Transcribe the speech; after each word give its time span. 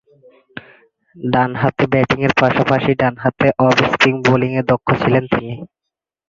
ডানহাতে 1.15 1.83
ব্যাটিংয়ের 1.91 2.33
পাশাপাশি 2.41 2.91
ডানহাতে 3.01 3.47
অফ 3.65 3.75
স্পিন 3.91 4.15
বোলিংয়ে 4.25 4.61
দক্ষ 4.69 4.87
ছিলেন 5.01 5.23
তিনি। 5.33 5.53